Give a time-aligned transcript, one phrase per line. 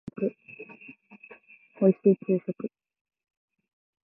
[1.79, 2.71] おいしい給食